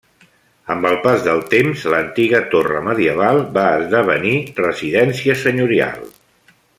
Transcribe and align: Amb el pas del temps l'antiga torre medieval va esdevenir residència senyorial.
Amb 0.75 0.85
el 0.91 0.95
pas 1.03 1.25
del 1.27 1.43
temps 1.51 1.83
l'antiga 1.95 2.41
torre 2.55 2.81
medieval 2.89 3.43
va 3.61 3.67
esdevenir 3.81 4.35
residència 4.65 5.37
senyorial. 5.47 6.05